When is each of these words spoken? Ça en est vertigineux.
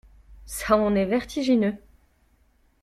Ça 0.47 0.77
en 0.77 0.95
est 0.95 1.05
vertigineux. 1.05 1.75